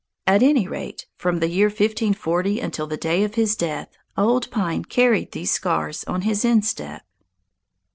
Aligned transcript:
At 0.25 0.41
any 0.41 0.67
rate, 0.67 1.05
from 1.15 1.37
the 1.41 1.47
year 1.47 1.67
1540 1.67 2.59
until 2.59 2.87
the 2.87 2.97
day 2.97 3.23
of 3.23 3.35
his 3.35 3.55
death, 3.55 3.89
Old 4.17 4.49
Pine 4.49 4.83
carried 4.83 5.31
these 5.31 5.51
scars 5.51 6.03
on 6.05 6.21
his 6.23 6.43
instep. 6.43 7.03